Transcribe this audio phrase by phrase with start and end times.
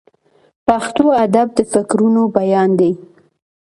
[0.67, 2.91] پښتو ادب د فکرونو بیان دی.